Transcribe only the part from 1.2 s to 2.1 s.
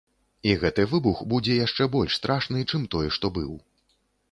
будзе яшчэ